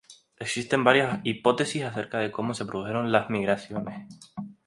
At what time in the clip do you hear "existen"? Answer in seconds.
0.39-0.83